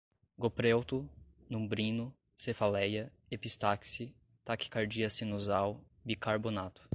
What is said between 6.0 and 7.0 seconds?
bicarbonato